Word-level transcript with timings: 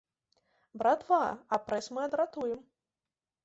Братва, 0.83 1.21
а 1.57 1.61
прэс 1.69 1.93
мы 1.97 2.01
адратуем! 2.09 2.61